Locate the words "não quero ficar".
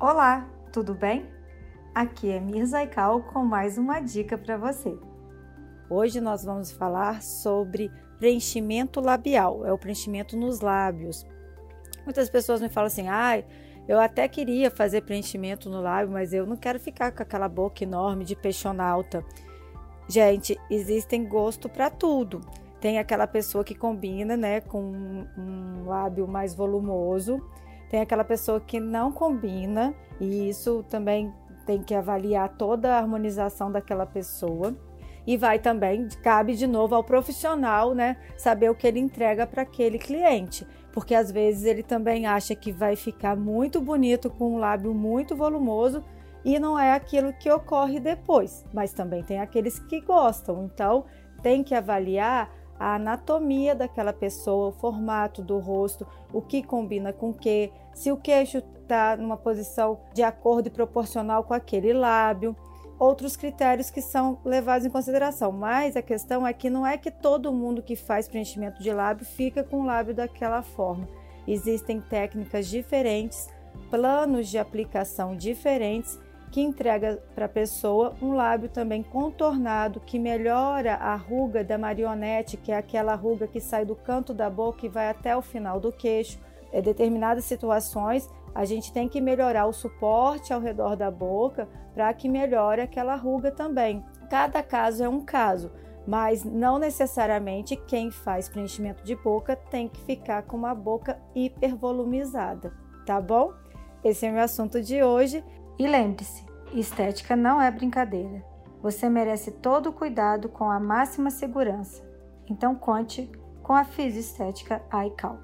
16.46-17.12